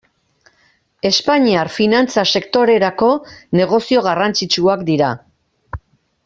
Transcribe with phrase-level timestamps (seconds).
[1.09, 3.11] Espainiar finantza sektorerako
[3.61, 5.13] negozio garrantzitsua dira.